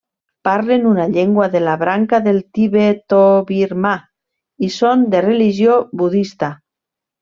Parlen 0.47 0.87
una 0.91 1.05
llengua 1.15 1.47
de 1.57 1.61
la 1.65 1.75
branca 1.83 2.21
del 2.29 2.41
tibetobirmà 2.59 3.95
i 4.69 4.75
són 4.81 5.09
de 5.15 5.27
religió 5.31 5.81
budista. 6.05 6.55